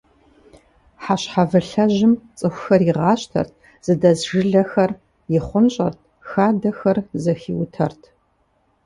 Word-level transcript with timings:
Хьэщхьэвылъэжьым 1.03 2.13
цӏыхухэр 2.37 2.81
игъащтэрт, 2.89 3.53
зыдэс 3.85 4.19
жылэхэр 4.27 4.91
ихъунщӏэрт, 5.37 5.99
хадэхэр 6.29 6.97
зэхиутэрт. 7.23 8.01